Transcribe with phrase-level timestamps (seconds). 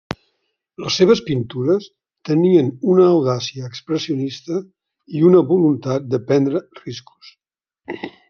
[0.83, 1.85] Les seves pintures
[2.29, 4.63] tenien una audàcia expressionista
[5.19, 7.33] i una voluntat de prendre riscos.